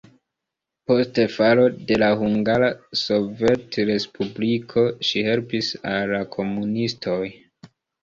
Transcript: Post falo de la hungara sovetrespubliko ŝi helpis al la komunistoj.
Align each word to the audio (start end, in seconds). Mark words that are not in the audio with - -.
Post 0.91 1.19
falo 1.33 1.65
de 1.91 1.99
la 2.05 2.07
hungara 2.23 2.71
sovetrespubliko 3.03 4.89
ŝi 5.11 5.27
helpis 5.31 5.73
al 5.95 6.15
la 6.19 6.27
komunistoj. 6.41 7.25